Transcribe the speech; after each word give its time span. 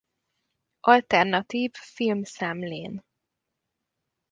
Alternatív 0.79 1.75
Filmszemlén. 1.75 3.03